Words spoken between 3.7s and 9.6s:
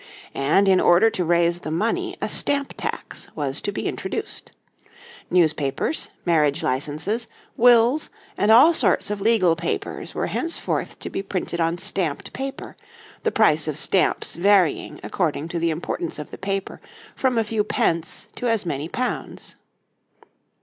be introduced. Newspapers, marriage licenses, wills, and all sorts of legal